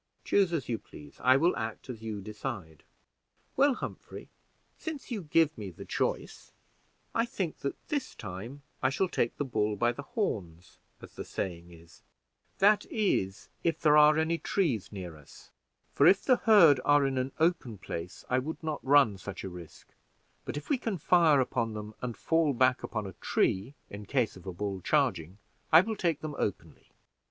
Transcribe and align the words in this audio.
Choose 0.25 0.51
as 0.51 0.67
you 0.67 0.79
please; 0.79 1.19
I 1.19 1.37
will 1.37 1.55
act 1.55 1.87
as 1.87 2.01
you 2.01 2.21
decide." 2.21 2.83
"Well, 3.55 3.75
Humphrey, 3.75 4.29
since 4.75 5.11
you 5.11 5.21
give 5.21 5.55
me 5.59 5.69
the 5.69 5.85
choice, 5.85 6.53
I 7.13 7.27
think 7.27 7.59
that 7.59 7.75
this 7.89 8.15
time 8.15 8.63
I 8.81 8.89
shall 8.89 9.07
take 9.07 9.37
the 9.37 9.45
bull 9.45 9.75
by 9.75 9.91
the 9.91 10.01
horns, 10.01 10.79
as 11.03 11.13
the 11.13 11.23
saying 11.23 11.69
is; 11.71 12.01
that 12.57 12.87
is, 12.87 13.49
if 13.63 13.79
there 13.79 13.95
are 13.95 14.17
any 14.17 14.39
trees 14.39 14.91
near 14.91 15.15
us, 15.15 15.51
for 15.93 16.07
if 16.07 16.23
the 16.25 16.37
herd 16.37 16.79
are 16.83 17.05
in 17.05 17.19
an 17.19 17.31
open 17.39 17.77
place 17.77 18.25
I 18.27 18.39
would 18.39 18.63
not 18.63 18.83
run 18.83 19.19
such 19.19 19.43
a 19.43 19.49
risk; 19.49 19.89
but 20.45 20.57
if 20.57 20.67
we 20.67 20.79
can 20.79 20.97
fire 20.97 21.39
upon 21.39 21.75
them 21.75 21.93
and 22.01 22.17
fall 22.17 22.53
back 22.53 22.81
upon 22.81 23.05
a 23.05 23.13
tree 23.21 23.75
in 23.91 24.07
case 24.07 24.35
of 24.35 24.47
a 24.47 24.51
bull 24.51 24.81
charging, 24.81 25.37
I 25.71 25.81
will 25.81 25.95
take 25.95 26.21
them 26.21 26.33
openly." 26.39 26.89